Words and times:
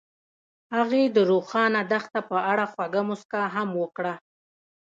هغې 0.75 1.03
د 1.15 1.17
روښانه 1.31 1.81
دښته 1.91 2.21
په 2.29 2.37
اړه 2.51 2.65
خوږه 2.71 3.01
موسکا 3.09 3.43
هم 3.55 3.69
وکړه. 3.81 4.13